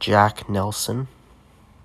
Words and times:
Jack 0.00 0.48
Nelson. 0.48 1.08